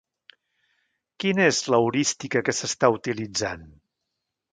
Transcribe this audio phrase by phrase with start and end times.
[1.23, 3.69] Quina és l'heurística que s'està utilitzant?